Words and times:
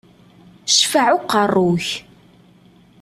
Ccfaɛ 0.71 1.09
uqerru-k! 1.17 1.87